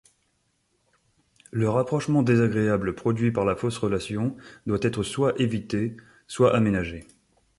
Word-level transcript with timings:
Le 1.51 1.69
rapprochement 1.69 2.23
désagréable 2.23 2.95
produit 2.95 3.31
par 3.31 3.45
la 3.45 3.55
fausse 3.55 3.77
relation 3.77 4.35
doit 4.65 4.79
être 4.81 5.03
soit 5.03 5.39
évité, 5.39 5.95
soit 6.25 6.55
aménagé. 6.55 7.05